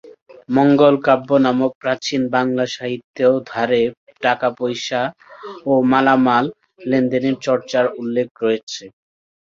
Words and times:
মঙ্গলকাব্য 0.49 1.29
নামক 1.45 1.71
প্রাচীন 1.81 2.21
বাংলা 2.35 2.65
সাহিত্যেও 2.75 3.33
ধারে 3.49 3.81
টাকাপয়সা 4.23 5.01
ও 5.65 5.83
মালামাল 5.91 6.45
লেনদেনের 6.81 7.35
চর্চার 7.45 7.85
উল্লেখ 7.99 8.27
রয়েছে। 8.43 8.83